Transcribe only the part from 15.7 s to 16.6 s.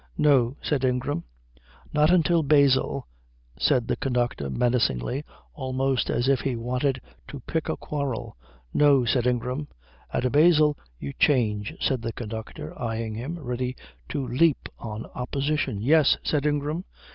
"Yes," said